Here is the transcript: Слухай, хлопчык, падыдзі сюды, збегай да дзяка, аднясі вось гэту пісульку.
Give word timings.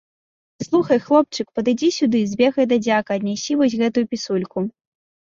Слухай, 0.67 0.99
хлопчык, 1.09 1.47
падыдзі 1.59 1.91
сюды, 1.99 2.23
збегай 2.33 2.65
да 2.75 2.83
дзяка, 2.89 3.09
аднясі 3.23 3.51
вось 3.63 3.79
гэту 3.87 4.09
пісульку. 4.17 4.71